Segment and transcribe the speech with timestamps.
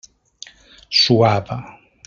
[1.01, 1.57] Suava.